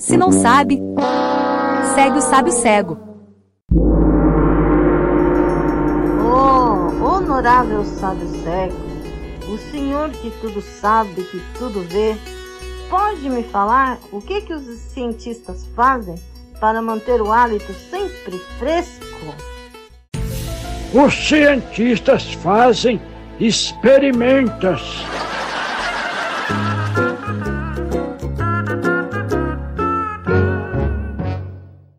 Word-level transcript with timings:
Se 0.00 0.16
não 0.16 0.32
sabe, 0.32 0.80
segue 1.94 2.16
o 2.16 2.22
sábio 2.22 2.52
cego. 2.52 2.98
Oh, 6.24 7.04
honorável 7.04 7.84
sábio 7.84 8.26
cego, 8.42 8.76
o 9.46 9.58
senhor 9.70 10.08
que 10.08 10.30
tudo 10.40 10.62
sabe, 10.62 11.22
que 11.24 11.38
tudo 11.58 11.82
vê, 11.82 12.16
pode 12.88 13.28
me 13.28 13.42
falar 13.42 13.98
o 14.10 14.22
que, 14.22 14.40
que 14.40 14.54
os 14.54 14.64
cientistas 14.78 15.66
fazem 15.76 16.14
para 16.58 16.80
manter 16.80 17.20
o 17.20 17.30
hálito 17.30 17.74
sempre 17.74 18.38
fresco? 18.58 19.04
Os 20.94 21.12
cientistas 21.28 22.32
fazem 22.32 22.98
experimentos 23.38 25.04